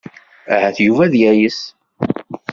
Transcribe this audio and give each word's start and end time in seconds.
Ahat 0.53 0.75
Yuba 0.85 1.03
ad 1.07 1.15
yayes. 1.21 1.59